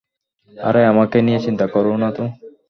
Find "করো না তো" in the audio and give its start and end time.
1.67-2.23